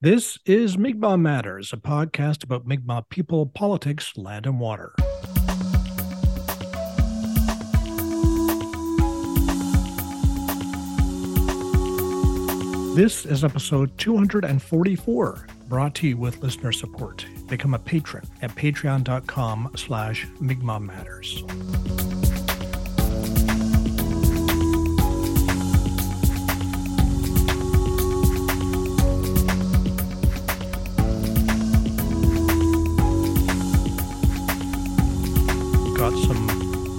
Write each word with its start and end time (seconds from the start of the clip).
This 0.00 0.38
is 0.46 0.78
Mi'kmaq 0.78 1.20
Matters, 1.20 1.72
a 1.72 1.76
podcast 1.76 2.44
about 2.44 2.64
Mi'kmaq 2.64 3.08
people, 3.08 3.46
politics, 3.46 4.16
land, 4.16 4.46
and 4.46 4.60
water. 4.60 4.94
This 12.94 13.26
is 13.26 13.42
episode 13.42 13.98
244, 13.98 15.46
brought 15.66 15.96
to 15.96 16.06
you 16.06 16.16
with 16.16 16.40
listener 16.44 16.70
support. 16.70 17.26
Become 17.48 17.74
a 17.74 17.80
patron 17.80 18.22
at 18.40 18.50
patreon.com 18.54 19.72
slash 19.74 20.28
Mi'kmaq 20.38 20.80
Matters. 20.80 21.42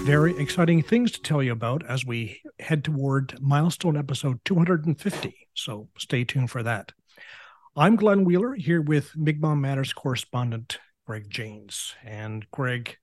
Very 0.09 0.35
exciting 0.39 0.81
things 0.81 1.11
to 1.11 1.21
tell 1.21 1.43
you 1.43 1.51
about 1.51 1.85
as 1.85 2.03
we 2.03 2.41
head 2.57 2.83
toward 2.83 3.39
milestone 3.39 3.95
episode 3.95 4.39
250. 4.43 5.35
So 5.53 5.87
stay 5.99 6.23
tuned 6.23 6.49
for 6.49 6.63
that. 6.63 6.91
I'm 7.75 7.95
Glenn 7.95 8.25
Wheeler 8.25 8.55
here 8.55 8.81
with 8.81 9.15
Mi'kmaq 9.15 9.59
Matters 9.59 9.93
correspondent 9.93 10.79
Greg 11.05 11.29
Janes. 11.29 11.93
And 12.03 12.43
Greg, 12.49 12.97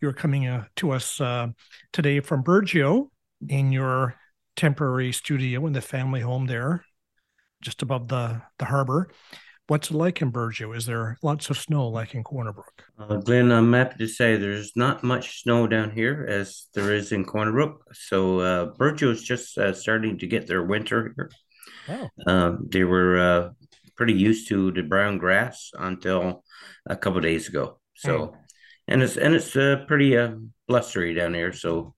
you're 0.00 0.14
coming 0.14 0.46
uh, 0.46 0.64
to 0.76 0.92
us 0.92 1.20
uh, 1.20 1.48
today 1.92 2.20
from 2.20 2.42
Burgeo 2.42 3.08
in 3.46 3.70
your 3.70 4.14
temporary 4.56 5.12
studio 5.12 5.66
in 5.66 5.74
the 5.74 5.82
family 5.82 6.22
home 6.22 6.46
there, 6.46 6.86
just 7.60 7.82
above 7.82 8.08
the, 8.08 8.40
the 8.58 8.64
harbor. 8.64 9.10
What's 9.68 9.90
it 9.90 9.94
like 9.96 10.20
in 10.20 10.32
Burgeo? 10.32 10.76
Is 10.76 10.86
there 10.86 11.16
lots 11.22 11.48
of 11.48 11.56
snow 11.56 11.88
like 11.88 12.14
in 12.14 12.24
Corner 12.24 12.52
Brook? 12.52 12.82
Uh, 12.98 13.16
Glenn, 13.16 13.52
I'm 13.52 13.72
happy 13.72 13.96
to 13.98 14.08
say 14.08 14.36
there's 14.36 14.72
not 14.76 15.04
much 15.04 15.42
snow 15.42 15.66
down 15.66 15.92
here 15.92 16.26
as 16.28 16.66
there 16.74 16.92
is 16.92 17.12
in 17.12 17.24
Corner 17.24 17.52
Brook. 17.52 17.84
So 17.92 18.40
uh, 18.40 18.72
is 18.80 19.22
just 19.22 19.56
uh, 19.56 19.72
starting 19.72 20.18
to 20.18 20.26
get 20.26 20.46
their 20.46 20.64
winter 20.64 21.14
here. 21.16 21.30
Oh. 21.88 22.30
Um, 22.30 22.68
they 22.70 22.84
were 22.84 23.18
uh, 23.18 23.50
pretty 23.96 24.14
used 24.14 24.48
to 24.48 24.72
the 24.72 24.82
brown 24.82 25.18
grass 25.18 25.70
until 25.78 26.44
a 26.86 26.96
couple 26.96 27.20
days 27.20 27.48
ago. 27.48 27.78
So, 27.94 28.18
Mm. 28.18 28.34
and 28.88 29.02
it's 29.02 29.16
and 29.16 29.34
it's 29.34 29.54
uh, 29.56 29.84
pretty 29.86 30.18
uh, 30.18 30.32
blustery 30.66 31.14
down 31.14 31.34
here. 31.34 31.52
So, 31.52 31.94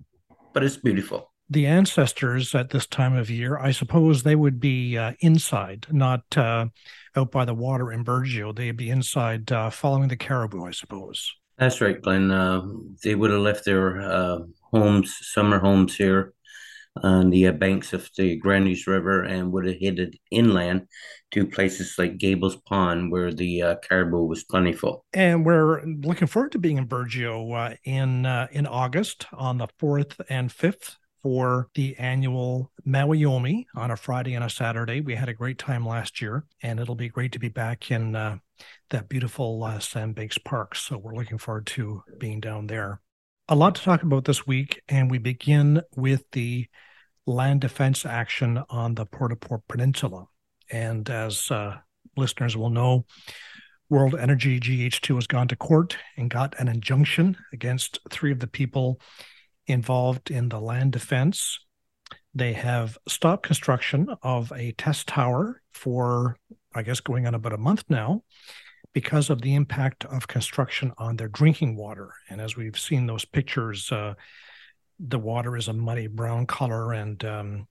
but 0.53 0.63
it's 0.65 0.77
beautiful. 0.77 1.33
The 1.55 1.69
ancestors 1.69 2.53
at 2.57 2.71
this 2.71 2.85
time 2.85 3.15
of 3.15 3.31
year, 3.31 3.57
I 3.57 3.71
suppose 3.71 4.25
they 4.25 4.35
would 4.35 4.59
be 4.59 4.99
uh, 4.99 5.13
inside, 5.21 5.87
not 5.89 6.37
uh, 6.37 6.67
out 7.15 7.31
by 7.31 7.45
the 7.45 7.55
water 7.55 7.93
in 7.93 8.05
Burgeo. 8.05 8.53
They'd 8.53 8.77
be 8.77 8.91
inside 8.91 9.53
uh, 9.53 9.71
following 9.71 10.09
the 10.09 10.17
caribou, 10.17 10.65
I 10.65 10.73
suppose. 10.73 11.33
That's 11.57 11.81
right, 11.81 12.03
Glenn. 12.03 12.33
Uh, 12.33 12.63
they 13.05 13.15
would 13.15 13.31
have 13.31 13.41
left 13.41 13.65
their 13.65 14.01
uh, 14.01 14.39
homes, 14.73 15.17
summer 15.21 15.61
homes 15.61 15.95
here 15.95 16.35
on 17.05 17.31
the 17.31 17.47
uh, 17.47 17.53
banks 17.53 17.93
of 17.93 18.11
the 18.17 18.35
Grandies 18.35 18.89
River 18.89 19.23
and 19.23 19.53
would 19.53 19.67
have 19.67 19.79
headed 19.81 20.19
inland 20.33 20.89
to 21.31 21.47
places 21.47 21.95
like 21.99 22.19
Gables 22.19 22.57
Pond, 22.57 23.13
where 23.13 23.33
the 23.33 23.63
uh, 23.63 23.77
caribou 23.77 24.25
was 24.25 24.43
plentiful. 24.43 25.05
And 25.13 25.47
we're 25.47 25.85
looking 25.85 26.27
forward 26.27 26.51
to 26.53 26.59
being 26.59 26.79
in 26.79 26.89
Burgeo 26.89 27.55
uh, 27.55 27.77
in 27.85 28.27
uh, 28.27 28.49
in 28.51 28.67
August 28.67 29.27
on 29.33 29.59
the 29.59 29.69
fourth 29.79 30.21
and 30.29 30.51
fifth 30.51 30.97
for 31.25 31.71
the 31.75 31.97
annual 31.97 32.71
Mawiomi 32.87 33.65
on 33.75 33.91
a 33.91 33.97
Friday 33.97 34.35
and 34.35 34.45
a 34.45 34.51
Saturday. 34.51 35.01
We 35.01 35.15
had 35.15 35.31
a 35.31 35.35
great 35.35 35.59
time 35.59 35.87
last 35.89 36.21
year, 36.21 36.45
and 36.63 36.79
it'll 36.79 36.95
be 36.95 37.09
great 37.09 37.33
to 37.33 37.39
be 37.39 37.49
back 37.49 37.91
in 37.91 38.15
uh, 38.15 38.37
that 38.91 39.09
beautiful 39.09 39.65
uh, 39.65 39.79
Sandbanks 39.79 40.37
Park. 40.37 40.75
So 40.75 40.99
we're 40.99 41.15
looking 41.15 41.39
forward 41.39 41.65
to 41.69 42.03
being 42.19 42.41
down 42.41 42.67
there. 42.67 43.01
A 43.49 43.55
lot 43.57 43.75
to 43.77 43.83
talk 43.83 44.03
about 44.03 44.27
this 44.27 44.47
week, 44.47 44.83
and 44.87 45.11
we 45.11 45.17
begin 45.17 45.81
with 45.97 46.25
the 46.33 46.67
land 47.25 47.63
defense 47.63 48.05
action 48.05 48.63
on 48.69 48.95
the 48.95 49.07
Port 49.07 49.33
au 49.33 49.37
Port 49.37 49.63
Peninsula. 49.67 50.27
And 50.71 51.09
as 51.09 51.51
uh, 51.51 51.79
listeners 52.19 52.55
will 52.55 52.69
know, 52.69 53.07
World 53.89 54.15
Energy 54.15 54.61
GH2 54.61 55.15
has 55.15 55.27
gone 55.27 55.49
to 55.49 55.57
court 55.57 55.97
and 56.19 56.29
got 56.29 56.55
an 56.59 56.69
injunction 56.69 57.39
against 57.55 57.99
three 58.11 58.31
of 58.31 58.41
the 58.41 58.47
people 58.47 59.01
involved 59.67 60.31
in 60.31 60.49
the 60.49 60.61
land 60.61 60.93
defense. 60.93 61.59
They 62.35 62.53
have 62.55 62.99
stopped 63.07 63.47
construction 63.47 64.09
of 64.23 64.53
a 64.53 64.73
test 64.73 65.09
tower 65.09 65.63
for, 65.73 66.37
I 66.75 66.83
guess, 66.83 67.01
going 67.01 67.27
on 67.27 67.35
about 67.35 67.53
a 67.53 67.59
month 67.59 67.85
now 67.89 68.23
because 68.93 69.31
of 69.31 69.43
the 69.43 69.55
impact 69.55 70.05
of 70.05 70.29
construction 70.29 70.93
on 70.99 71.17
their 71.17 71.29
drinking 71.29 71.77
water. 71.77 72.13
And 72.29 72.41
as 72.41 72.57
we've 72.57 72.79
seen 72.79 73.07
those 73.07 73.25
pictures, 73.25 73.91
uh, 73.91 74.15
the 74.99 75.19
water 75.19 75.57
is 75.57 75.69
a 75.69 75.73
muddy 75.73 76.07
brown 76.07 76.47
color, 76.47 76.93
and 76.93 77.23
um, 77.25 77.69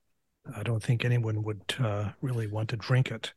I 0.56 0.64
don't 0.64 0.84
think 0.84 1.06
anyone 1.06 1.44
would 1.44 1.76
uh, 1.80 2.12
really 2.22 2.48
want 2.48 2.70
to 2.70 2.78
drink 2.78 3.12
it. 3.12 3.34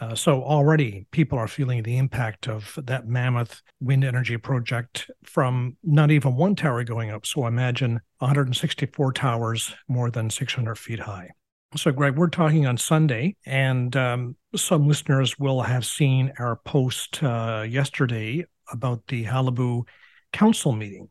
Uh, 0.00 0.14
so 0.14 0.42
already 0.42 1.06
people 1.10 1.38
are 1.38 1.46
feeling 1.46 1.82
the 1.82 1.98
impact 1.98 2.48
of 2.48 2.78
that 2.84 3.06
mammoth 3.06 3.62
wind 3.80 4.02
energy 4.02 4.38
project 4.38 5.10
from 5.22 5.76
not 5.84 6.10
even 6.10 6.34
one 6.36 6.56
tower 6.56 6.82
going 6.84 7.10
up. 7.10 7.26
So 7.26 7.46
imagine 7.46 8.00
164 8.18 9.12
towers 9.12 9.74
more 9.88 10.10
than 10.10 10.30
600 10.30 10.76
feet 10.76 11.00
high. 11.00 11.30
So, 11.76 11.92
Greg, 11.92 12.16
we're 12.16 12.28
talking 12.28 12.66
on 12.66 12.76
Sunday, 12.78 13.36
and 13.46 13.94
um, 13.94 14.34
some 14.56 14.88
listeners 14.88 15.38
will 15.38 15.62
have 15.62 15.86
seen 15.86 16.32
our 16.36 16.56
post 16.56 17.22
uh, 17.22 17.64
yesterday 17.68 18.44
about 18.72 19.06
the 19.06 19.24
Qalipu 19.26 19.86
Council 20.32 20.72
meeting. 20.72 21.10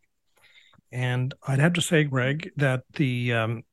And 0.92 1.34
I'd 1.48 1.60
have 1.60 1.74
to 1.74 1.82
say, 1.82 2.04
Greg, 2.04 2.52
that 2.58 2.84
the 2.96 3.34
um, 3.34 3.64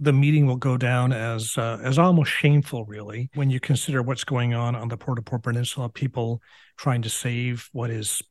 the 0.00 0.12
meeting 0.12 0.46
will 0.46 0.56
go 0.56 0.76
down 0.76 1.12
as 1.12 1.56
uh, 1.58 1.78
as 1.82 1.98
almost 1.98 2.30
shameful, 2.30 2.84
really, 2.84 3.30
when 3.34 3.50
you 3.50 3.60
consider 3.60 4.02
what's 4.02 4.24
going 4.24 4.54
on 4.54 4.74
on 4.74 4.88
the 4.88 4.96
Port 4.96 5.18
au 5.18 5.22
Port 5.22 5.42
Peninsula. 5.42 5.88
People 5.88 6.40
trying 6.76 7.02
to 7.02 7.10
save 7.10 7.68
what 7.72 7.90
is, 7.90 8.22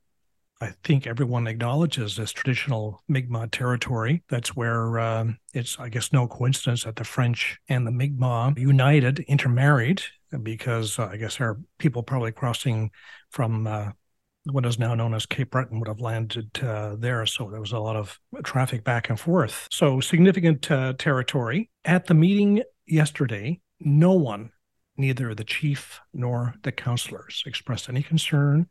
I 0.61 0.73
think, 0.83 1.07
everyone 1.07 1.47
acknowledges 1.47 2.19
as 2.19 2.31
traditional 2.31 3.01
Mi'kmaq 3.07 3.51
territory. 3.51 4.23
That's 4.29 4.55
where 4.55 4.99
um, 4.99 5.37
it's, 5.53 5.77
I 5.79 5.89
guess, 5.89 6.13
no 6.13 6.27
coincidence 6.27 6.83
that 6.83 6.95
the 6.95 7.03
French 7.03 7.59
and 7.69 7.85
the 7.85 7.91
Mi'kmaq 7.91 8.57
united, 8.57 9.19
intermarried, 9.27 10.01
because 10.43 10.99
uh, 10.99 11.09
I 11.11 11.17
guess 11.17 11.37
there 11.37 11.49
are 11.49 11.59
people 11.77 12.03
probably 12.03 12.31
crossing 12.31 12.91
from. 13.29 13.67
Uh, 13.67 13.91
what 14.51 14.65
is 14.65 14.79
now 14.79 14.95
known 14.95 15.13
as 15.13 15.25
Cape 15.25 15.51
Breton 15.51 15.79
would 15.79 15.87
have 15.87 15.99
landed 15.99 16.49
uh, 16.63 16.95
there. 16.97 17.25
So 17.25 17.49
there 17.49 17.59
was 17.59 17.71
a 17.71 17.79
lot 17.79 17.95
of 17.95 18.19
traffic 18.43 18.83
back 18.83 19.09
and 19.09 19.19
forth. 19.19 19.67
So 19.71 19.99
significant 19.99 20.69
uh, 20.71 20.93
territory. 20.97 21.69
At 21.85 22.05
the 22.05 22.13
meeting 22.13 22.63
yesterday, 22.85 23.59
no 23.79 24.13
one, 24.13 24.51
neither 24.95 25.33
the 25.33 25.43
chief 25.43 25.99
nor 26.13 26.55
the 26.63 26.71
councillors, 26.71 27.43
expressed 27.45 27.89
any 27.89 28.03
concern 28.03 28.67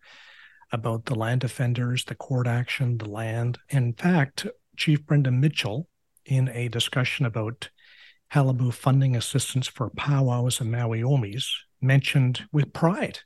about 0.73 1.05
the 1.05 1.15
land 1.15 1.41
defenders, 1.41 2.05
the 2.05 2.15
court 2.15 2.47
action, 2.47 2.99
the 2.99 3.09
land. 3.09 3.59
In 3.69 3.93
fact, 3.93 4.47
Chief 4.77 5.05
Brendan 5.07 5.41
Mitchell, 5.41 5.89
in 6.25 6.49
a 6.49 6.69
discussion 6.69 7.25
about 7.25 7.71
Qalipu 8.33 8.73
funding 8.73 9.15
assistance 9.15 9.69
for 9.69 9.91
powwows 9.91 10.61
and 10.61 10.73
Mawiomis, 10.73 11.47
mentioned 11.81 12.49
with 12.53 12.73
pride 12.73 13.21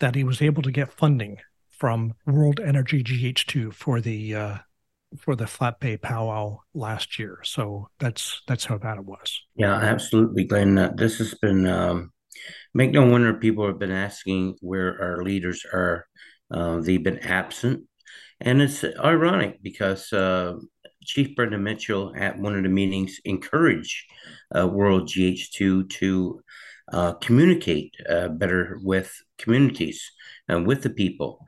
that 0.00 0.14
he 0.14 0.24
was 0.24 0.42
able 0.42 0.62
to 0.62 0.72
get 0.72 0.92
funding 0.92 1.38
from 1.84 2.14
World 2.24 2.60
Energy 2.64 3.04
GH2 3.04 3.74
for 3.74 4.00
the 4.00 4.34
uh, 4.34 4.56
for 5.18 5.36
the 5.36 5.46
Flat 5.46 5.80
Bay 5.80 5.98
powwow 5.98 6.60
last 6.72 7.18
year. 7.18 7.40
So 7.44 7.90
that's 7.98 8.40
that's 8.48 8.64
how 8.64 8.78
bad 8.78 8.96
it 8.96 9.04
was. 9.04 9.38
Yeah, 9.54 9.74
absolutely, 9.74 10.44
Glenn. 10.44 10.78
Uh, 10.78 10.94
this 10.96 11.18
has 11.18 11.34
been 11.34 11.66
um, 11.66 12.10
make 12.72 12.92
no 12.92 13.04
wonder 13.04 13.34
people 13.34 13.66
have 13.66 13.78
been 13.78 13.90
asking 13.90 14.56
where 14.62 14.98
our 14.98 15.22
leaders 15.22 15.66
are. 15.70 16.06
Uh, 16.50 16.80
they've 16.80 17.04
been 17.04 17.18
absent, 17.18 17.82
and 18.40 18.62
it's 18.62 18.82
ironic 18.82 19.62
because 19.62 20.10
uh, 20.10 20.54
Chief 21.04 21.36
Brendan 21.36 21.64
Mitchell 21.64 22.14
at 22.16 22.38
one 22.38 22.56
of 22.56 22.62
the 22.62 22.70
meetings 22.70 23.20
encouraged 23.26 24.10
uh, 24.58 24.66
World 24.66 25.06
GH2 25.06 25.90
to 25.90 26.40
uh, 26.90 27.12
communicate 27.14 27.94
uh, 28.08 28.28
better 28.28 28.78
with 28.82 29.12
communities 29.36 30.10
and 30.48 30.66
with 30.66 30.82
the 30.82 30.90
people. 30.90 31.44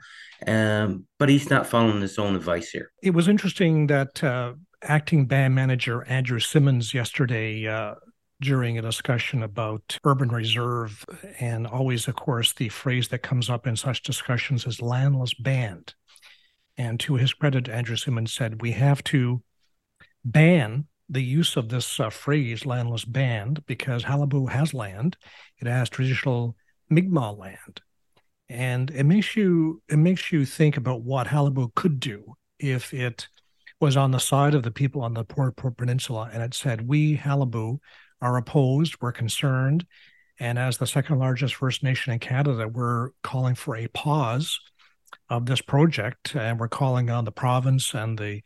Um, 0.47 1.07
but 1.19 1.29
he's 1.29 1.51
not 1.51 1.67
following 1.67 2.01
his 2.01 2.19
own 2.19 2.37
advice 2.37 2.71
here. 2.71 2.91
It 3.03 3.11
was 3.11 3.29
interesting 3.29 3.87
that 3.87 4.23
uh, 4.23 4.55
acting 4.83 5.27
band 5.27 5.55
manager 5.55 6.05
Andrew 6.09 6.41
Simmons 6.41 6.93
yesterday 6.93 7.67
uh, 7.67 7.95
during 8.41 8.79
a 8.79 8.83
discussion 8.83 9.43
about 9.43 9.99
urban 10.05 10.29
reserve, 10.29 11.05
and 11.41 11.67
always, 11.67 12.07
of 12.07 12.17
course, 12.17 12.53
the 12.53 12.69
phrase 12.69 13.09
that 13.09 13.23
comes 13.23 13.49
up 13.49 13.67
in 13.67 13.77
such 13.77 14.03
discussions 14.03 14.67
is 14.67 14.83
landless 14.83 15.35
band. 15.35 15.95
And 16.77 17.01
to 17.01 17.15
his 17.15 17.33
credit, 17.33 17.69
Andrew 17.69 17.97
Simmons 17.97 18.33
said, 18.33 18.61
We 18.61 18.73
have 18.73 19.03
to 19.05 19.43
ban 20.25 20.87
the 21.09 21.23
use 21.23 21.57
of 21.57 21.69
this 21.69 21.99
uh, 21.99 22.11
phrase, 22.11 22.67
landless 22.67 23.05
band, 23.05 23.65
because 23.67 24.05
Qalipu 24.05 24.51
has 24.51 24.75
land. 24.75 25.17
It 25.59 25.67
has 25.67 25.89
traditional 25.89 26.57
Mi'kmaq 26.91 27.39
land. 27.39 27.81
And 28.49 28.91
it 28.91 29.05
makes 29.05 29.37
you 29.37 29.83
it 29.89 29.97
makes 29.97 30.31
you 30.31 30.45
think 30.45 30.77
about 30.77 31.03
what 31.03 31.27
Qalipu 31.27 31.75
could 31.75 31.99
do 31.99 32.37
if 32.59 32.95
it 32.95 33.29
was 33.81 33.97
on 33.97 34.11
the 34.11 34.19
side 34.19 34.55
of 34.55 34.63
the 34.63 34.71
people 34.71 35.03
on 35.03 35.15
the 35.15 35.25
Port 35.25 35.57
Port 35.57 35.77
Peninsula 35.77 36.31
and 36.33 36.43
it 36.43 36.55
said, 36.55 36.89
We 36.89 37.19
Qalipu 37.19 37.79
are 38.21 38.37
opposed, 38.37 38.97
we're 39.01 39.13
concerned. 39.13 39.87
And 40.39 40.59
as 40.59 40.79
the 40.79 40.87
second 40.87 41.19
largest 41.19 41.55
First 41.55 41.83
Nation 41.83 42.13
in 42.13 42.19
Canada, 42.19 42.69
we're 42.69 43.11
calling 43.23 43.55
for 43.55 43.75
a 43.77 43.89
pause 43.89 44.59
of 45.29 45.47
this 45.47 45.63
project. 45.63 46.35
And 46.35 46.61
we're 46.61 46.69
calling 46.69 47.11
on 47.11 47.25
the 47.25 47.33
province 47.33 47.95
and 47.95 48.19
the 48.19 48.43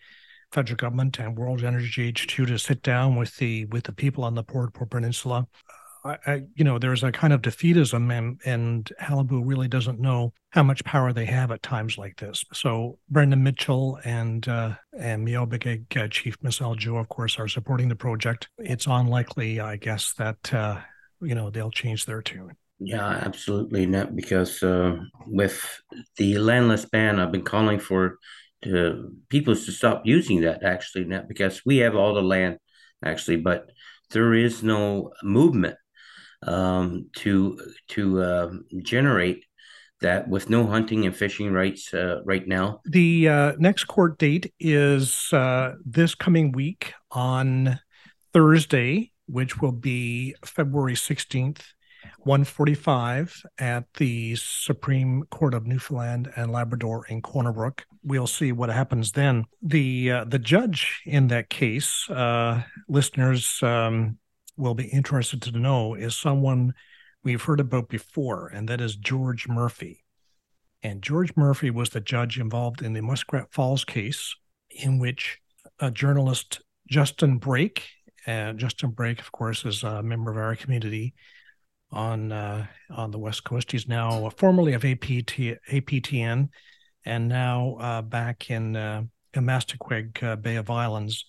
federal 0.53 0.76
government 0.76 1.19
and 1.19 1.37
World 1.37 1.62
Energy 1.62 2.12
H2 2.12 2.46
to 2.46 2.58
sit 2.58 2.82
down 2.82 3.17
with 3.17 3.37
the 3.37 3.67
with 3.67 3.85
the 3.85 3.93
people 3.93 4.25
on 4.25 4.35
the 4.35 4.43
Port 4.43 4.73
Port 4.73 4.91
Peninsula 4.91 5.46
I, 6.05 6.43
you 6.55 6.64
know, 6.64 6.79
there's 6.79 7.02
a 7.05 7.12
kind 7.12 7.32
of 7.32 7.43
defeatism, 7.43 8.17
and 8.17 8.41
and 8.44 8.91
Qalipu 9.00 9.43
really 9.44 9.69
doesn't 9.69 10.00
know 10.00 10.32
how 10.50 10.62
much 10.62 10.85
power 10.85 11.12
they 11.12 11.26
have 11.26 11.50
at 11.50 11.62
times 11.62 11.99
like 11.99 12.17
this. 12.17 12.44
So 12.52 12.99
Brendan 13.08 13.43
Mitchell 13.43 13.99
and 14.05 14.47
uh, 14.49 14.75
and 14.99 15.25
Mi'kmaq 15.25 15.97
uh, 15.97 16.08
Chief 16.08 16.37
Mi'sel 16.43 16.75
Joe, 16.75 16.97
of 16.97 17.08
course, 17.08 17.38
are 17.38 17.49
supporting 17.49 17.88
the 17.88 17.97
project. 17.97 18.49
It's 18.58 18.87
unlikely, 18.87 19.61
I 19.61 19.76
guess, 19.76 20.14
that 20.14 20.52
uh, 20.55 20.81
you 21.20 21.35
know 21.35 21.50
they'll 21.50 21.70
change 21.70 22.06
their 22.06 22.23
tune. 22.23 22.56
Yeah, 22.79 23.06
absolutely 23.06 23.87
not. 23.87 24.17
Because 24.17 24.62
uh, 24.62 24.96
with 25.26 25.82
the 26.17 26.38
landless 26.38 26.87
ban, 26.87 27.20
I've 27.20 27.32
been 27.32 27.44
calling 27.44 27.79
for 27.79 28.19
to 28.62 29.12
people 29.29 29.55
to 29.55 29.73
stop 29.73 30.03
using 30.05 30.43
that. 30.43 30.62
Actually, 30.62 31.05
not 31.05 31.29
because 31.29 31.62
we 31.67 31.79
have 31.79 31.94
all 31.94 32.14
the 32.14 32.23
land, 32.23 32.58
actually, 33.05 33.37
but 33.37 33.70
there 34.11 34.35
is 34.35 34.62
no 34.62 35.12
movement 35.23 35.76
um, 36.46 37.08
to 37.16 37.60
to 37.88 38.22
uh, 38.22 38.50
generate 38.82 39.44
that 40.00 40.28
with 40.28 40.48
no 40.48 40.66
hunting 40.66 41.04
and 41.06 41.14
fishing 41.14 41.52
rights 41.52 41.92
uh, 41.92 42.20
right 42.25 42.46
now. 42.46 42.81
The 42.84 43.28
uh, 43.28 43.52
next 43.58 43.84
court 43.84 44.19
date 44.19 44.52
is 44.58 45.32
uh, 45.32 45.75
this 45.84 46.14
coming 46.14 46.52
week 46.52 46.94
on 47.10 47.78
Thursday, 48.32 49.12
which 49.26 49.60
will 49.60 49.72
be 49.72 50.34
February 50.44 50.94
16th, 50.94 51.60
145 52.20 53.43
at 53.58 53.84
the 53.94 54.36
Supreme 54.36 55.25
Court 55.31 55.54
of 55.54 55.66
Newfoundland 55.66 56.32
and 56.36 56.50
Labrador 56.50 57.06
in 57.06 57.20
Corner 57.20 57.52
Brook. 57.52 57.84
We'll 58.02 58.26
see 58.26 58.52
what 58.52 58.70
happens 58.70 59.12
then. 59.12 59.44
The 59.62 60.10
uh, 60.12 60.25
the 60.25 60.38
judge 60.38 61.02
in 61.04 61.28
that 61.28 61.50
case, 61.50 62.08
uh, 62.08 62.62
listeners, 62.88 63.58
um, 63.62 64.19
will 64.60 64.74
be 64.74 64.86
interested 64.88 65.42
to 65.42 65.58
know 65.58 65.94
is 65.94 66.16
someone 66.16 66.74
we've 67.24 67.42
heard 67.42 67.60
about 67.60 67.88
before, 67.88 68.48
and 68.48 68.68
that 68.68 68.80
is 68.80 68.96
George 68.96 69.48
Murphy. 69.48 70.04
And 70.82 71.02
George 71.02 71.32
Murphy 71.36 71.70
was 71.70 71.90
the 71.90 72.00
judge 72.00 72.38
involved 72.38 72.82
in 72.82 72.92
the 72.92 73.02
Muskrat 73.02 73.52
Falls 73.52 73.84
case, 73.84 74.34
in 74.70 74.98
which 74.98 75.38
a 75.78 75.90
journalist, 75.90 76.60
Justin 76.88 77.38
Brake, 77.38 77.86
Justin 78.26 78.90
Brake, 78.90 79.20
of 79.20 79.32
course, 79.32 79.64
is 79.64 79.82
a 79.82 80.02
member 80.02 80.30
of 80.30 80.36
our 80.36 80.54
community 80.54 81.14
on 81.92 82.32
uh, 82.32 82.66
on 82.90 83.10
the 83.10 83.18
West 83.18 83.44
Coast. 83.44 83.72
He's 83.72 83.88
now 83.88 84.28
formerly 84.30 84.74
of 84.74 84.84
APT, 84.84 85.36
APTN, 85.70 86.48
and 87.04 87.28
now 87.28 87.76
uh, 87.80 88.02
back 88.02 88.50
in 88.50 88.76
uh, 88.76 89.02
in 89.34 89.44
Mastaqueg 89.44 90.22
uh, 90.22 90.36
Bay 90.36 90.56
of 90.56 90.70
Islands 90.70 91.24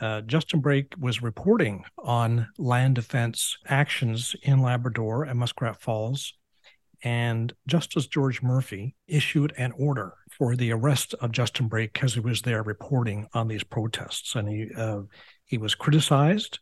uh, 0.00 0.20
Justin 0.22 0.60
Brake 0.60 0.94
was 0.98 1.22
reporting 1.22 1.84
on 1.98 2.48
land 2.58 2.94
defense 2.94 3.56
actions 3.66 4.34
in 4.42 4.62
Labrador 4.62 5.24
and 5.24 5.38
Muskrat 5.38 5.80
Falls. 5.80 6.34
And 7.04 7.52
Justice 7.66 8.06
George 8.06 8.42
Murphy 8.42 8.96
issued 9.06 9.52
an 9.56 9.72
order 9.78 10.14
for 10.36 10.56
the 10.56 10.72
arrest 10.72 11.14
of 11.20 11.30
Justin 11.30 11.68
Brake 11.68 11.92
because 11.92 12.14
he 12.14 12.20
was 12.20 12.42
there 12.42 12.62
reporting 12.62 13.28
on 13.34 13.46
these 13.46 13.62
protests. 13.62 14.34
And 14.34 14.48
he, 14.48 14.70
uh, 14.76 15.02
he 15.44 15.58
was 15.58 15.76
criticized 15.76 16.58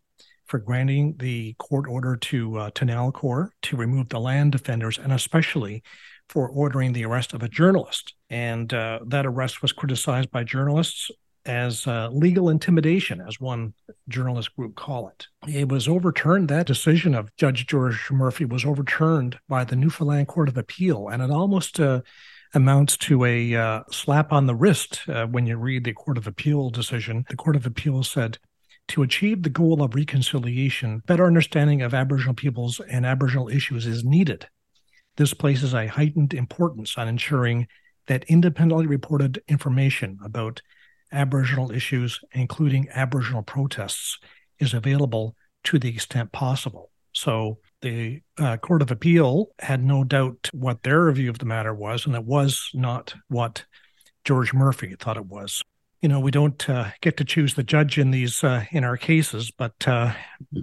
for 0.47 0.59
granting 0.59 1.17
the 1.19 1.55
court 1.59 1.89
order 1.89 2.17
to 2.17 2.59
uh, 2.59 2.71
to 2.71 2.85
Nalcor 2.85 3.49
to 3.63 3.77
remove 3.77 4.09
the 4.09 4.21
land 4.21 4.53
defenders, 4.53 4.99
and 4.99 5.13
especially 5.13 5.83
for 6.29 6.49
ordering 6.49 6.93
the 6.93 7.05
arrest 7.05 7.33
of 7.35 7.43
a 7.43 7.49
journalist. 7.49 8.15
And 8.31 8.73
uh, 8.73 9.01
that 9.07 9.27
arrest 9.27 9.63
was 9.63 9.73
criticized 9.73 10.31
by 10.31 10.45
journalists 10.45 11.11
as 11.47 11.87
uh, 11.87 12.09
legal 12.13 12.49
intimidation, 12.49 13.21
as 13.27 13.41
one 13.41 13.73
journalist 14.09 14.55
group 14.57 14.75
call 14.75 15.09
it. 15.09 15.27
It 15.47 15.69
was 15.69 15.89
overturned. 15.89 16.49
That 16.49 16.67
decision 16.67 17.15
of 17.15 17.35
Judge 17.37 17.67
George 17.67 18.11
Murphy 18.11 18.45
was 18.45 18.65
overturned 18.65 19.39
by 19.49 19.65
the 19.65 19.77
Newfoundland 19.77 20.29
Court 20.29 20.49
of 20.49 20.57
Appeal, 20.57 21.09
and 21.09 21.23
it 21.23 21.31
almost 21.31 21.81
uh, 21.81 22.03
amounts 22.55 22.97
to 22.99 23.25
a 23.25 23.55
uh, 23.55 23.83
slap 23.91 24.33
on 24.33 24.47
the 24.47 24.55
wrist 24.55 25.03
uh, 25.09 25.27
when 25.27 25.47
you 25.47 25.57
read 25.57 25.85
the 25.85 25.93
Court 25.93 26.19
of 26.19 26.27
Appeal 26.27 26.71
decision. 26.71 27.25
The 27.29 27.37
Court 27.37 27.57
of 27.57 27.67
Appeal 27.67 28.03
said. 28.03 28.39
To 28.91 29.03
achieve 29.03 29.43
the 29.43 29.51
goal 29.51 29.83
of 29.83 29.97
reconciliation, 29.97 31.03
better 31.07 31.27
understanding 31.27 31.83
of 31.83 31.93
Aboriginal 31.93 32.35
peoples 32.35 32.81
and 32.89 33.05
Aboriginal 33.05 33.49
issues 33.49 33.85
is 33.85 34.05
needed. 34.05 34.47
This 35.17 35.35
places 35.35 35.75
a 35.75 35.89
heightened 35.89 36.33
importance 36.35 36.97
on 36.97 37.09
ensuring 37.09 37.67
that 38.07 38.25
independently 38.29 38.87
reported 38.87 39.43
information 39.49 40.19
about 40.23 40.63
Aboriginal 41.13 41.71
issues, 41.71 42.21
including 42.33 42.89
Aboriginal 42.91 43.43
protests, 43.43 44.19
is 44.59 44.75
available 44.75 45.37
to 45.65 45.79
the 45.79 45.89
extent 45.89 46.33
possible. 46.33 46.91
So 47.13 47.59
the 47.83 48.21
uh, 48.39 48.57
Court 48.59 48.83
of 48.83 48.91
Appeal 48.91 49.49
had 49.59 49.83
no 49.83 50.05
doubt 50.05 50.51
what 50.53 50.83
their 50.83 51.05
review 51.05 51.31
of 51.31 51.39
the 51.39 51.47
matter 51.47 51.75
was, 51.75 52.07
and 52.07 52.15
it 52.15 52.25
was 52.25 52.71
not 52.75 53.15
what 53.29 53.65
George 54.25 54.53
Murphy 54.53 54.95
thought 54.99 55.17
it 55.17 55.27
was 55.27 55.63
you 56.01 56.09
know 56.09 56.21
we 56.21 56.31
don't 56.31 56.69
uh, 56.69 56.91
get 57.01 57.17
to 57.17 57.25
choose 57.25 57.55
the 57.55 57.63
judge 57.63 57.99
in 57.99 58.11
these 58.11 58.45
uh, 58.45 58.65
in 58.71 58.85
our 58.85 58.97
cases 58.97 59.51
but 59.51 59.75
uh, 59.87 60.13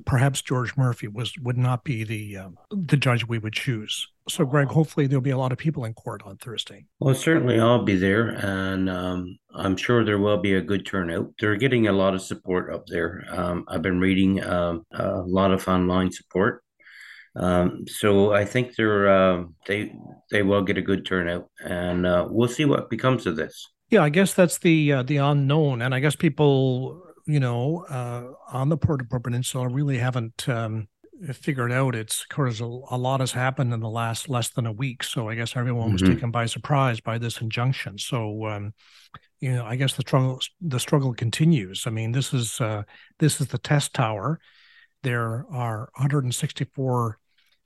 perhaps 0.06 0.42
george 0.42 0.76
murphy 0.78 1.08
was 1.08 1.34
would 1.42 1.58
not 1.58 1.84
be 1.84 2.04
the 2.04 2.38
um, 2.38 2.58
the 2.72 2.98
judge 2.98 3.28
we 3.28 3.40
would 3.40 3.54
choose. 3.54 4.08
So 4.30 4.46
greg 4.46 4.68
hopefully 4.68 5.08
there'll 5.08 5.22
be 5.22 5.32
a 5.32 5.38
lot 5.38 5.52
of 5.52 5.58
people 5.58 5.86
in 5.86 5.94
court 5.94 6.22
on 6.26 6.38
thursday. 6.38 6.86
Well 7.00 7.16
certainly 7.16 7.60
i'll 7.60 7.84
be 7.84 7.96
there 7.96 8.30
and 8.30 8.90
um, 8.90 9.38
i'm 9.56 9.76
sure 9.76 10.04
there 10.04 10.20
will 10.20 10.38
be 10.38 10.56
a 10.56 10.62
good 10.62 10.86
turnout. 10.86 11.34
They're 11.40 11.58
getting 11.58 11.88
a 11.88 11.94
lot 11.94 12.14
of 12.14 12.22
support 12.22 12.74
up 12.74 12.86
there. 12.88 13.24
Um, 13.30 13.66
i've 13.68 13.82
been 13.82 14.00
reading 14.00 14.44
um, 14.44 14.86
a 14.94 15.22
lot 15.22 15.52
of 15.52 15.68
online 15.68 16.12
support. 16.12 16.64
Um, 17.36 17.86
so 17.88 18.34
I 18.34 18.46
think 18.46 18.76
they're 18.76 19.10
uh, 19.10 19.44
they 19.66 19.94
they 20.30 20.44
will 20.44 20.62
get 20.62 20.78
a 20.78 20.84
good 20.84 21.06
turnout, 21.06 21.50
and 21.64 22.06
uh, 22.06 22.28
we'll 22.30 22.48
see 22.48 22.66
what 22.66 22.90
becomes 22.90 23.26
of 23.26 23.36
this. 23.36 23.68
Yeah, 23.94 24.02
I 24.02 24.10
guess 24.10 24.34
that's 24.34 24.58
the 24.58 24.92
uh, 24.92 25.04
the 25.04 25.18
unknown, 25.18 25.84
and 25.84 25.94
I 25.94 26.00
guess 26.00 26.16
people, 26.16 27.00
you 27.28 27.40
know, 27.40 27.86
uh, 27.88 28.24
on 28.52 28.70
the 28.70 28.76
Port 28.76 29.02
of 29.02 29.24
Peninsula 29.24 29.68
really 29.68 30.00
haven't 30.00 30.50
um, 30.50 30.88
figured 31.32 31.72
out. 31.72 31.94
It's 31.94 32.26
because 32.28 32.60
a, 32.60 32.66
a, 32.66 32.98
lot 32.98 33.20
has 33.20 33.34
happened 33.34 33.72
in 33.72 33.82
the 33.82 33.90
last 33.90 34.30
less 34.30 34.50
than 34.50 34.66
a 34.66 34.72
week, 34.72 35.04
so 35.04 35.30
I 35.30 35.36
guess 35.36 35.56
everyone 35.56 35.94
was 35.94 36.02
mm-hmm. 36.02 36.16
taken 36.16 36.32
by 36.32 36.48
surprise 36.48 37.02
by 37.02 37.20
this 37.20 37.40
injunction. 37.40 38.00
So, 38.00 38.48
um, 38.48 38.74
you 39.40 39.54
know, 39.54 39.64
I 39.64 39.76
guess 39.76 39.94
the 39.94 40.02
struggle 40.02 40.40
the 40.60 40.80
struggle 40.80 41.14
continues. 41.14 41.84
I 41.86 41.92
mean, 41.92 42.14
this 42.14 42.34
is 42.34 42.60
uh, 42.60 42.82
this 43.20 43.40
is 43.40 43.50
the 43.50 43.60
test 43.60 43.94
tower. 43.94 44.40
There 45.04 45.46
are 45.52 45.92
164 45.98 47.20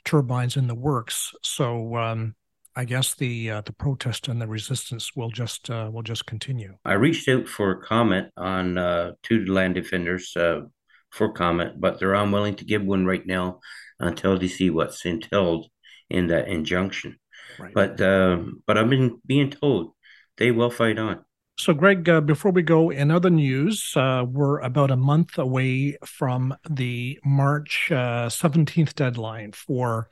turbines 0.03 0.57
in 0.57 0.67
the 0.67 0.75
works, 0.75 1.31
so 1.41 1.95
um, 1.95 2.35
I 2.77 2.85
guess 2.85 3.15
the 3.15 3.49
uh, 3.49 3.61
the 3.61 3.73
protest 3.73 4.27
and 4.27 4.39
the 4.39 4.45
resistance 4.45 5.15
will 5.15 5.31
just 5.31 5.67
uh, 5.71 5.89
will 5.91 6.03
just 6.03 6.27
continue. 6.27 6.77
I 6.85 6.93
reached 6.93 7.27
out 7.27 7.47
for 7.47 7.71
a 7.71 7.81
comment 7.81 8.27
on 8.37 8.77
uh, 8.77 9.13
the 9.27 9.45
land 9.45 9.73
defenders 9.73 10.37
uh, 10.37 10.61
for 11.09 11.33
comment, 11.33 11.81
but 11.81 11.99
they're 11.99 12.13
unwilling 12.13 12.55
to 12.57 12.65
give 12.65 12.83
one 12.83 13.07
right 13.07 13.25
now 13.25 13.61
until 13.99 14.37
they 14.37 14.47
see 14.47 14.69
what's 14.69 15.03
entailed 15.05 15.65
in 16.11 16.27
that 16.27 16.49
injunction. 16.49 17.17
Right. 17.57 17.73
But 17.73 17.99
um, 17.99 18.61
but 18.67 18.77
I've 18.77 18.91
been 18.91 19.21
being 19.25 19.49
told 19.49 19.93
they 20.37 20.51
will 20.51 20.69
fight 20.69 20.99
on. 20.99 21.25
So, 21.59 21.73
Greg, 21.73 22.07
uh, 22.07 22.21
before 22.21 22.51
we 22.51 22.61
go, 22.61 22.91
in 22.91 23.09
other 23.09 23.31
news, 23.31 23.93
uh, 23.95 24.23
we're 24.29 24.59
about 24.59 24.91
a 24.91 24.95
month 24.95 25.39
away 25.39 25.97
from 26.05 26.55
the 26.69 27.19
March 27.25 27.87
uh, 27.91 28.29
17th 28.29 28.93
deadline 28.93 29.53
for 29.53 30.09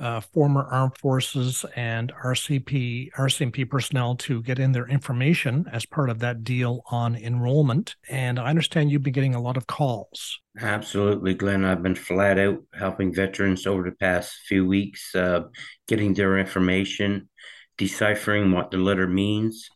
uh, 0.00 0.20
former 0.20 0.64
armed 0.64 0.96
forces 0.96 1.64
and 1.76 2.12
RCP 2.24 3.10
RCMP 3.12 3.68
personnel 3.68 4.16
to 4.16 4.42
get 4.42 4.58
in 4.58 4.72
their 4.72 4.88
information 4.88 5.66
as 5.72 5.84
part 5.84 6.08
of 6.10 6.18
that 6.20 6.42
deal 6.42 6.82
on 6.90 7.14
enrollment. 7.14 7.96
And 8.08 8.38
I 8.38 8.48
understand 8.48 8.90
you've 8.90 9.02
been 9.02 9.12
getting 9.12 9.34
a 9.34 9.42
lot 9.42 9.56
of 9.56 9.66
calls. 9.66 10.40
Absolutely, 10.58 11.34
Glenn. 11.34 11.64
I've 11.64 11.82
been 11.82 11.94
flat 11.94 12.38
out 12.38 12.62
helping 12.74 13.14
veterans 13.14 13.66
over 13.66 13.82
the 13.82 13.96
past 13.96 14.32
few 14.48 14.66
weeks, 14.66 15.14
uh, 15.14 15.42
getting 15.86 16.14
their 16.14 16.38
information, 16.38 17.28
deciphering 17.76 18.52
what 18.52 18.70
the 18.70 18.78
letter 18.78 19.06
means 19.06 19.68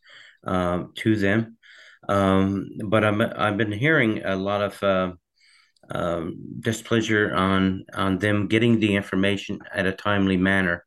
uh, 0.47 0.85
to 0.97 1.17
them. 1.17 1.59
Um, 2.09 2.69
but 2.87 3.05
I'm, 3.05 3.21
I've 3.21 3.57
been 3.57 3.73
hearing 3.73 4.25
a 4.25 4.37
lot 4.37 4.63
of 4.63 4.83
uh, 4.83 5.13
um, 5.91 6.37
displeasure 6.61 7.35
on 7.35 7.85
on 7.95 8.19
them 8.19 8.49
getting 8.49 8.81
the 8.81 8.97
information 8.97 9.59
at 9.73 9.87
a 9.87 9.93
timely 9.93 10.37
manner. 10.37 10.85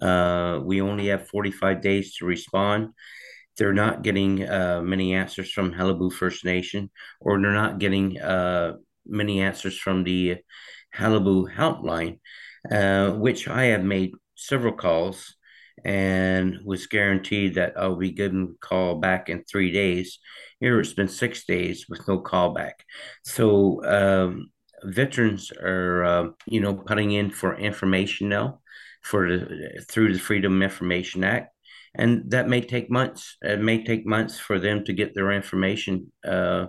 Uh, 0.00 0.60
we 0.62 0.80
only 0.80 1.08
have 1.08 1.28
45 1.28 1.82
days 1.82 2.16
to 2.16 2.26
respond. 2.26 2.88
They're 3.56 3.72
not 3.72 4.02
getting 4.02 4.48
uh, 4.48 4.80
many 4.82 5.14
answers 5.14 5.50
from 5.52 5.72
Qalipu 5.72 6.12
First 6.12 6.44
Nation, 6.44 6.90
or 7.20 7.40
they're 7.40 7.52
not 7.52 7.78
getting 7.78 8.20
uh, 8.20 8.74
many 9.06 9.42
answers 9.42 9.78
from 9.78 10.04
the 10.04 10.36
Qalipu 10.94 11.52
helpline, 11.52 12.20
uh, 12.70 13.12
which 13.18 13.48
I 13.48 13.64
have 13.64 13.84
made 13.84 14.12
several 14.34 14.72
calls 14.72 15.36
and 15.84 16.58
was 16.64 16.86
guaranteed 16.86 17.54
that 17.54 17.74
I'll 17.76 17.96
be 17.96 18.10
given 18.10 18.54
a 18.54 18.66
call 18.66 18.96
back 18.96 19.28
in 19.28 19.44
three 19.44 19.70
days. 19.72 20.18
Here 20.60 20.78
it's 20.80 20.92
been 20.92 21.08
six 21.08 21.44
days 21.44 21.86
with 21.88 22.06
no 22.06 22.20
callback. 22.20 22.72
So 23.24 23.84
um, 23.84 24.50
veterans 24.82 25.52
are, 25.52 26.04
uh, 26.04 26.28
you 26.46 26.60
know, 26.60 26.74
putting 26.74 27.12
in 27.12 27.30
for 27.30 27.56
information 27.56 28.28
now 28.28 28.60
for 29.02 29.28
the 29.28 29.84
through 29.88 30.12
the 30.12 30.18
Freedom 30.18 30.62
Information 30.62 31.24
Act, 31.24 31.54
and 31.94 32.30
that 32.30 32.48
may 32.48 32.60
take 32.60 32.90
months. 32.90 33.36
It 33.42 33.60
may 33.60 33.82
take 33.82 34.06
months 34.06 34.38
for 34.38 34.58
them 34.58 34.84
to 34.84 34.92
get 34.92 35.14
their 35.14 35.32
information 35.32 36.12
uh, 36.24 36.66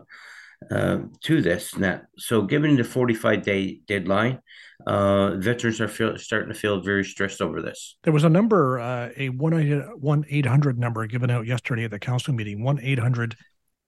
uh, 0.70 1.00
to 1.22 1.42
this. 1.42 1.76
Now, 1.78 2.02
so 2.18 2.42
given 2.44 2.76
the 2.76 2.84
forty-five 2.84 3.44
day 3.44 3.82
deadline, 3.88 4.40
uh, 4.86 5.36
veterans 5.38 5.82
are 5.82 5.88
feel, 5.88 6.18
starting 6.18 6.50
to 6.50 6.60
feel 6.60 6.82
very 6.82 7.04
stressed 7.04 7.42
over 7.42 7.62
this. 7.62 7.98
There 8.04 8.14
was 8.14 8.24
a 8.24 8.30
number, 8.30 8.80
uh, 8.80 9.10
a 9.18 9.30
one 9.30 10.26
eight 10.30 10.46
hundred 10.46 10.78
number 10.78 11.06
given 11.08 11.32
out 11.32 11.46
yesterday 11.46 11.86
at 11.86 11.92
the 11.92 12.00
council 12.00 12.34
meeting. 12.34 12.64
One 12.64 12.80
eight 12.82 13.00
hundred 13.00 13.36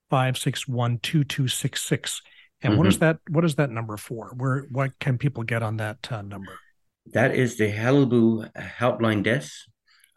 561 0.09 0.99
2266 0.99 2.21
and 2.63 2.71
mm-hmm. 2.71 2.77
what 2.77 2.87
is 2.87 2.95
mm-hmm. 2.95 3.05
that? 3.05 3.19
What 3.29 3.45
is 3.45 3.55
that 3.55 3.69
number 3.69 3.97
for? 3.97 4.33
Where 4.37 4.65
what 4.71 4.97
can 4.99 5.17
people 5.17 5.43
get 5.43 5.61
on 5.61 5.77
that 5.77 6.07
uh, 6.11 6.21
number? 6.21 6.57
That 7.07 7.35
is 7.35 7.57
the 7.57 7.71
Qalipu 7.71 8.49
helpline 8.55 9.23
desk. 9.23 9.51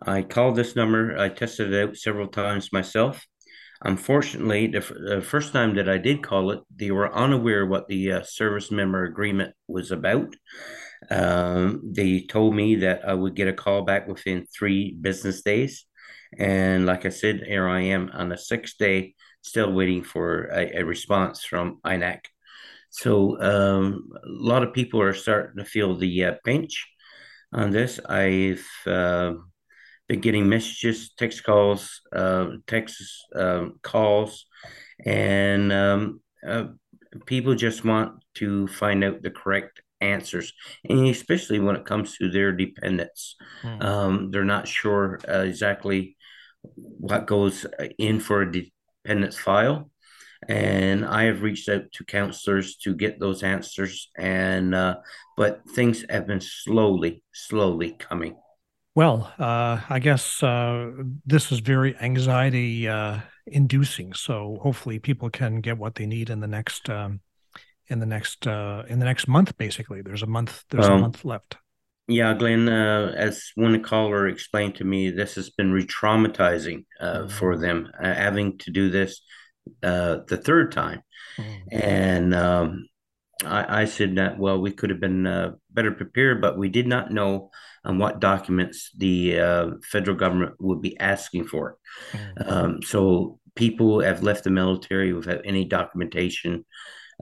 I 0.01 0.23
called 0.23 0.55
this 0.55 0.77
number. 0.77 1.19
I 1.19 1.29
tested 1.29 1.73
it 1.73 1.89
out 1.89 1.97
several 1.97 2.29
times 2.29 2.73
myself. 2.73 3.27
Unfortunately, 3.83 4.67
the, 4.69 4.81
the 4.81 5.21
first 5.21 5.53
time 5.53 5.75
that 5.77 5.89
I 5.89 5.99
did 5.99 6.23
call 6.23 6.51
it, 6.51 6.61
they 6.75 6.91
were 6.91 7.15
unaware 7.15 7.67
what 7.67 7.89
the 7.89 8.13
uh, 8.13 8.23
service 8.23 8.71
member 8.71 9.05
agreement 9.05 9.55
was 9.69 9.91
about. 9.91 10.35
Um, 11.11 11.93
they 11.95 12.21
told 12.21 12.55
me 12.55 12.77
that 12.77 13.07
I 13.07 13.15
would 13.15 13.35
get 13.35 13.49
a 13.49 13.53
call 13.53 13.83
back 13.83 14.09
within 14.09 14.47
three 14.47 14.97
business 14.99 15.43
days. 15.43 15.85
And 16.39 16.87
like 16.87 17.05
I 17.05 17.11
said, 17.11 17.43
here 17.47 17.69
I 17.69 17.83
am 17.83 18.11
on 18.13 18.29
the 18.31 18.39
sixth 18.39 18.79
day, 18.79 19.15
still 19.43 19.73
waiting 19.73 20.03
for 20.03 20.45
a, 20.47 20.81
a 20.81 20.85
response 20.85 21.45
from 21.45 21.81
INAC. 21.85 22.21
So 22.91 23.41
um, 23.43 24.09
a 24.15 24.21
lot 24.25 24.63
of 24.63 24.73
people 24.73 25.03
are 25.03 25.13
starting 25.13 25.59
to 25.59 25.65
feel 25.65 25.97
the 25.97 26.25
uh, 26.25 26.33
pinch 26.45 26.87
on 27.53 27.71
this. 27.71 28.01
I've 28.09 28.67
uh, 28.87 29.35
been 30.09 30.21
getting 30.21 30.49
messages, 30.49 31.13
text 31.17 31.45
calls, 31.45 32.01
uh, 32.15 32.49
text 32.67 32.97
um, 33.35 33.79
calls, 33.83 34.47
and 35.05 35.73
um, 35.73 36.21
uh, 36.47 36.65
people 37.27 37.55
just 37.55 37.85
want 37.85 38.23
to 38.35 38.67
find 38.69 39.03
out 39.03 39.23
the 39.23 39.31
correct 39.31 39.81
answers, 40.01 40.53
and 40.89 41.07
especially 41.09 41.59
when 41.59 41.77
it 41.77 41.85
comes 41.85 42.17
to 42.17 42.31
their 42.31 42.53
dependents. 42.53 43.37
Hmm. 43.63 43.83
Um, 43.83 44.31
they're 44.31 44.45
not 44.45 44.69
sure 44.69 45.19
uh, 45.29 45.41
exactly 45.41 46.17
what 46.63 47.27
goes 47.27 47.67
in 47.99 48.21
for 48.21 48.43
a 48.43 48.53
dependence 48.53 49.39
file 49.39 49.91
and 50.49 51.05
I 51.05 51.25
have 51.25 51.43
reached 51.43 51.69
out 51.69 51.91
to 51.93 52.05
counselors 52.05 52.77
to 52.79 52.95
get 52.95 53.19
those 53.19 53.43
answers, 53.43 54.11
and 54.17 54.75
uh, 54.75 54.97
but 55.37 55.63
things 55.71 56.05
have 56.09 56.27
been 56.27 56.41
slowly, 56.41 57.23
slowly 57.33 57.97
coming. 57.99 58.37
Well, 58.97 59.31
uh, 59.39 59.79
I 59.91 59.99
guess 59.99 60.43
uh, 60.43 60.91
this 61.27 61.53
is 61.53 61.61
very 61.61 61.95
anxiety 61.99 62.89
uh, 62.89 63.19
inducing. 63.47 64.15
So 64.15 64.59
hopefully, 64.63 64.99
people 64.99 65.29
can 65.29 65.61
get 65.61 65.77
what 65.77 65.97
they 65.97 66.07
need 66.07 66.31
in 66.31 66.41
the 66.41 66.47
next 66.47 66.89
um, 66.89 67.21
in 67.89 68.01
the 68.01 68.07
next 68.07 68.47
uh, 68.47 68.85
in 68.89 68.99
the 68.99 69.05
next 69.05 69.29
month. 69.29 69.55
Basically, 69.59 70.01
there's 70.01 70.23
a 70.23 70.27
month. 70.27 70.65
There's 70.71 70.87
um, 70.87 70.93
a 70.93 71.01
month 71.03 71.27
left. 71.27 71.59
Yeah, 72.09 72.33
Glenn, 72.33 72.71
uh, 72.71 73.13
as 73.15 73.51
one 73.55 73.83
caller 73.83 74.29
explained 74.29 74.77
to 74.77 74.85
me, 74.85 75.11
this 75.11 75.35
has 75.35 75.51
been 75.51 75.73
re-traumatizing 75.73 76.85
mm-hmm. 77.03 77.29
for 77.29 77.59
them, 77.59 77.91
having 78.01 78.57
to 78.59 78.71
do 78.71 78.89
this 78.91 79.21
uh, 79.83 80.19
the 80.29 80.37
third 80.39 80.71
time, 80.73 81.03
mm. 81.37 81.59
and 81.73 82.33
um, 82.33 82.87
I, 83.45 83.83
I, 83.83 83.85
said 83.85 84.17
that 84.17 84.39
well, 84.39 84.61
we 84.61 84.73
could 84.73 84.91
have 84.91 85.01
been 85.01 85.27
uh, 85.27 85.53
better 85.71 85.93
prepared, 85.93 86.41
but 86.41 86.57
we 86.57 86.69
did 86.69 86.87
not 86.87 87.11
know 87.11 87.51
on 87.85 87.99
what 87.99 88.21
documents 88.21 88.91
the 88.97 89.39
uh, 89.39 89.71
federal 89.85 90.17
government 90.17 90.55
would 90.59 90.81
be 90.81 90.99
asking 90.99 91.47
for. 91.47 91.77
Mm. 92.13 92.51
Um, 92.51 92.83
so 92.83 93.39
people 93.55 94.01
have 94.01 94.23
left 94.23 94.45
the 94.45 94.51
military 94.51 95.13
without 95.13 95.43
any 95.45 95.65
documentation, 95.65 96.65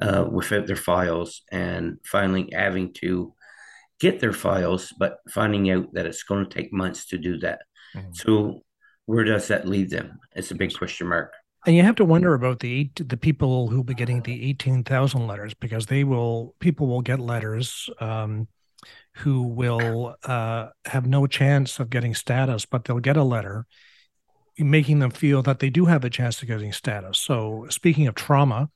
uh, 0.00 0.24
without 0.30 0.66
their 0.66 0.76
files, 0.76 1.42
and 1.50 1.98
finally 2.04 2.48
having 2.52 2.92
to 2.94 3.34
get 4.00 4.20
their 4.20 4.32
files, 4.32 4.92
but 4.98 5.18
finding 5.30 5.70
out 5.70 5.92
that 5.94 6.06
it's 6.06 6.22
going 6.22 6.44
to 6.44 6.50
take 6.54 6.72
months 6.72 7.06
to 7.06 7.18
do 7.18 7.38
that. 7.38 7.62
Mm. 7.94 8.14
So 8.14 8.62
where 9.06 9.24
does 9.24 9.48
that 9.48 9.68
leave 9.68 9.90
them? 9.90 10.18
It's 10.34 10.50
a 10.50 10.56
big 10.56 10.76
question 10.76 11.08
mark. 11.08 11.32
And 11.66 11.74
you 11.74 11.82
have 11.82 11.96
to 11.96 12.04
wonder 12.04 12.34
about 12.34 12.60
the 12.60 12.80
eight, 12.80 13.08
the 13.08 13.16
people 13.16 13.68
who'll 13.68 13.84
be 13.84 13.94
getting 13.94 14.20
the 14.22 14.48
eighteen 14.48 14.84
thousand 14.84 15.26
letters 15.26 15.54
because 15.54 15.86
they 15.86 16.04
will 16.04 16.54
people 16.58 16.86
will 16.86 17.00
get 17.00 17.20
letters 17.20 17.88
um, 18.00 18.48
who 19.14 19.44
will 19.44 20.16
uh, 20.24 20.68
have 20.84 21.06
no 21.06 21.26
chance 21.26 21.80
of 21.80 21.88
getting 21.88 22.14
status, 22.14 22.66
but 22.66 22.84
they'll 22.84 22.98
get 22.98 23.16
a 23.16 23.24
letter 23.24 23.66
making 24.58 25.00
them 25.00 25.10
feel 25.10 25.42
that 25.42 25.58
they 25.58 25.70
do 25.70 25.86
have 25.86 26.04
a 26.04 26.10
chance 26.10 26.40
of 26.42 26.48
getting 26.48 26.72
status. 26.72 27.18
So 27.18 27.66
speaking 27.70 28.06
of 28.06 28.14
trauma, 28.14 28.70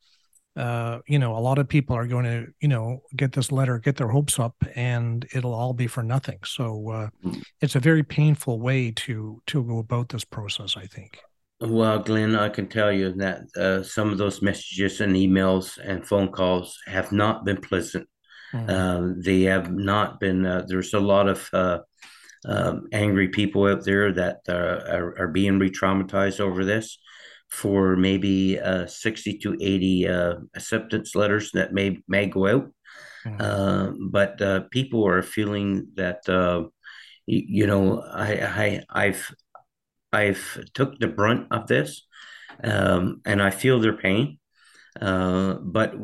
uh, 0.57 0.99
you 1.07 1.21
know, 1.21 1.37
a 1.37 1.39
lot 1.39 1.59
of 1.59 1.69
people 1.69 1.95
are 1.95 2.07
going 2.07 2.25
to, 2.25 2.47
you 2.61 2.67
know, 2.67 3.03
get 3.15 3.33
this 3.33 3.53
letter, 3.53 3.79
get 3.79 3.97
their 3.97 4.09
hopes 4.09 4.41
up, 4.41 4.57
and 4.75 5.25
it'll 5.33 5.55
all 5.55 5.73
be 5.73 5.87
for 5.87 6.03
nothing. 6.03 6.39
So 6.45 6.91
uh, 6.91 7.09
mm. 7.25 7.43
it's 7.61 7.77
a 7.77 7.81
very 7.81 8.03
painful 8.03 8.59
way 8.59 8.91
to 8.93 9.41
to 9.47 9.63
go 9.63 9.79
about 9.79 10.09
this 10.09 10.25
process. 10.25 10.77
I 10.77 10.87
think. 10.87 11.21
Well, 11.61 11.99
Glenn, 11.99 12.37
I 12.37 12.51
can 12.51 12.69
tell 12.69 12.93
you 12.93 13.13
that 13.15 13.43
uh, 13.57 13.83
some 13.83 14.13
of 14.13 14.19
those 14.19 14.43
messages 14.43 15.01
and 15.01 15.17
emails 15.17 15.77
and 15.83 16.07
phone 16.07 16.31
calls 16.31 16.79
have 16.87 17.11
not 17.11 17.45
been 17.45 17.61
pleasant. 17.61 18.09
Mm-hmm. 18.53 18.71
Um, 18.71 19.21
they 19.21 19.43
have 19.43 19.73
not 19.73 20.21
been. 20.21 20.47
Uh, 20.47 20.65
there's 20.67 20.95
a 20.95 21.01
lot 21.01 21.29
of 21.29 21.51
uh, 21.53 21.79
um, 22.47 22.87
angry 22.93 23.29
people 23.29 23.67
out 23.67 23.85
there 23.85 24.13
that 24.13 24.39
uh, 24.49 24.53
are, 24.89 25.19
are, 25.19 25.29
being 25.29 25.59
re-traumatized 25.59 26.41
over 26.41 26.65
this. 26.65 26.99
For 27.51 27.97
maybe 27.97 28.61
uh, 28.61 28.87
sixty 28.87 29.39
to 29.39 29.57
eighty 29.59 30.07
uh, 30.07 30.35
acceptance 30.55 31.15
letters 31.15 31.51
that 31.53 31.73
may 31.73 31.99
may 32.07 32.27
go 32.27 32.47
out, 32.47 32.71
mm-hmm. 33.25 34.09
but 34.11 34.71
people 34.71 35.07
are 35.07 35.23
feeling 35.23 35.89
that 35.95 36.21
you, 36.29 37.43
you 37.49 37.67
know 37.67 38.03
I, 38.03 38.83
I 38.91 39.07
I've 39.07 39.35
I've 40.13 40.65
took 40.75 40.99
the 40.99 41.09
brunt 41.09 41.49
of 41.51 41.67
this, 41.67 42.07
um, 42.63 43.21
and 43.25 43.43
I 43.43 43.51
feel 43.51 43.81
their 43.81 43.97
pain. 43.97 44.39
Uh, 45.01 45.55
but 45.55 45.95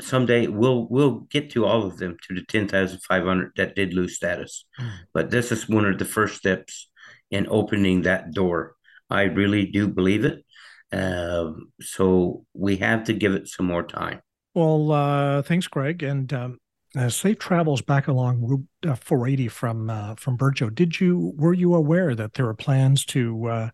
someday 0.00 0.46
we'll 0.46 0.86
we'll 0.88 1.20
get 1.30 1.50
to 1.50 1.66
all 1.66 1.84
of 1.84 1.98
them 1.98 2.16
to 2.26 2.34
the 2.34 2.44
ten 2.48 2.68
thousand 2.68 3.00
five 3.02 3.24
hundred 3.24 3.52
that 3.56 3.74
did 3.74 3.94
lose 3.94 4.16
status. 4.16 4.64
Mm. 4.80 4.90
But 5.12 5.30
this 5.30 5.52
is 5.52 5.68
one 5.68 5.84
of 5.84 5.98
the 5.98 6.04
first 6.04 6.36
steps 6.36 6.88
in 7.30 7.46
opening 7.50 8.02
that 8.02 8.32
door. 8.32 8.74
I 9.10 9.22
really 9.22 9.66
do 9.66 9.88
believe 9.88 10.24
it. 10.24 10.44
Uh, 10.92 11.52
so 11.80 12.44
we 12.54 12.76
have 12.76 13.04
to 13.04 13.12
give 13.12 13.34
it 13.34 13.48
some 13.48 13.66
more 13.66 13.82
time. 13.82 14.20
Well, 14.54 14.90
uh, 14.92 15.42
thanks, 15.42 15.68
Greg, 15.68 16.02
and 16.02 16.32
um, 16.32 16.58
uh, 16.96 17.08
safe 17.08 17.38
travels 17.38 17.82
back 17.82 18.08
along 18.08 18.42
Route 18.42 18.66
uh, 18.86 18.94
480 18.94 19.48
from 19.48 19.90
uh, 19.90 20.14
from 20.14 20.38
Burgeo. 20.38 20.74
Did 20.74 21.00
you 21.00 21.34
were 21.36 21.54
you 21.54 21.74
aware 21.74 22.14
that 22.14 22.34
there 22.34 22.46
are 22.46 22.54
plans 22.54 23.04
to 23.06 23.46
uh, 23.46 23.70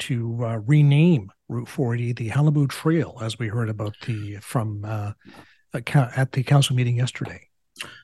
to 0.00 0.44
uh, 0.44 0.56
rename 0.66 1.30
Route 1.48 1.68
480 1.68 2.12
the 2.24 2.30
Qalipu 2.30 2.68
Trail, 2.68 3.18
as 3.22 3.38
we 3.38 3.48
heard 3.48 3.68
about 3.68 3.94
the 4.06 4.36
from 4.36 4.84
uh, 4.84 5.12
at 5.72 6.32
the 6.32 6.42
council 6.42 6.74
meeting 6.74 6.96
yesterday? 6.96 7.48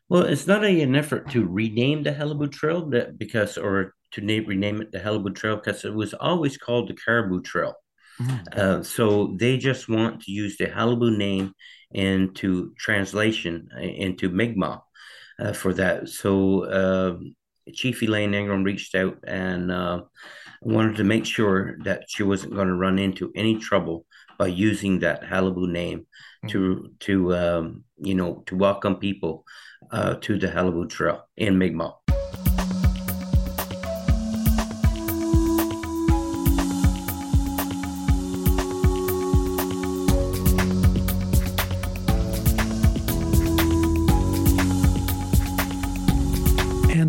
Well, 0.09 0.25
it's 0.25 0.47
not 0.47 0.65
a, 0.65 0.81
an 0.83 0.95
effort 0.95 1.31
to 1.31 1.47
rename 1.47 2.03
the 2.03 2.13
Qalipu 2.13 2.53
Trail 2.53 2.89
that 2.91 3.19
because 3.19 3.57
or 3.57 3.95
to 4.13 4.21
name, 4.21 4.47
rename 4.47 4.83
it 4.83 4.93
the 4.93 5.01
Qalipu 5.01 5.35
Trail 5.35 5.57
because 5.57 5.85
it 5.85 5.95
was 5.95 6.15
always 6.15 6.57
called 6.57 6.89
the 6.89 6.95
Caribou 6.95 7.43
Trail. 7.43 7.75
Mm-hmm. 8.23 8.83
so 8.83 9.35
they 9.39 9.59
just 9.59 9.89
want 9.89 10.23
to 10.23 10.33
use 10.33 10.57
the 10.57 10.67
Qalipu 10.67 11.17
name 11.17 11.55
into 11.93 12.73
translation 12.79 13.69
uh, 13.77 13.81
into 13.81 14.29
Mi'kmaq 14.29 14.83
uh, 15.39 15.53
for 15.53 15.75
that. 15.75 16.09
So 16.09 16.65
uh, 16.65 17.19
Chief 17.73 18.03
Elaine 18.03 18.35
Ingram 18.35 18.65
reached 18.65 18.95
out 18.95 19.19
and 19.27 19.71
uh, 19.71 20.03
wanted 20.61 20.97
to 20.97 21.05
make 21.05 21.27
sure 21.27 21.77
that 21.85 22.05
she 22.09 22.23
wasn't 22.23 22.55
going 22.55 22.69
to 22.69 22.75
run 22.75 22.99
into 22.99 23.33
any 23.35 23.59
trouble 23.59 24.07
by 24.39 24.47
using 24.47 25.01
that 25.01 25.23
Qalipu 25.23 25.69
name 25.69 26.01
mm-hmm. 26.01 26.49
to 26.49 26.91
to 27.01 27.35
um, 27.35 27.85
you 27.99 28.15
know 28.15 28.43
to 28.47 28.57
welcome 28.57 28.97
people 28.97 29.45
uh, 29.91 30.15
to 30.15 30.39
the 30.39 30.49
Qalipu 30.49 30.89
Trail 30.89 31.29
in 31.37 31.59
Mi'kmaq. 31.59 31.95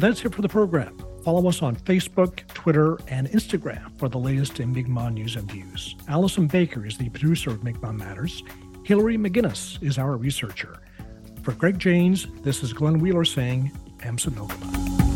That's 0.03 0.25
it 0.25 0.35
for 0.35 0.41
the 0.41 0.49
program. 0.49 0.97
Follow 1.23 1.47
us 1.47 1.61
on 1.61 1.77
Facebook, 1.77 2.45
Twitter, 2.49 2.97
and 3.07 3.29
Instagram 3.29 3.97
for 3.97 4.09
the 4.09 4.17
latest 4.17 4.59
in 4.59 4.73
Mi'kmaq 4.73 5.13
news 5.13 5.37
and 5.37 5.49
views. 5.49 5.95
Allison 6.09 6.47
Baker 6.47 6.85
is 6.85 6.97
the 6.97 7.07
producer 7.09 7.51
of 7.51 7.63
Mi'kmaq 7.63 7.95
Matters. 7.95 8.43
Hillary 8.83 9.17
McGinnis 9.17 9.81
is 9.81 9.97
our 9.97 10.17
researcher. 10.17 10.81
For 11.41 11.53
Greg 11.53 11.79
Janes, 11.79 12.27
this 12.41 12.63
is 12.63 12.73
Glenn 12.73 12.99
Wheeler 12.99 13.23
saying, 13.23 13.71
Amsa 13.99 15.12